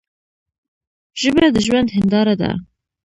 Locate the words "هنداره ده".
1.97-2.51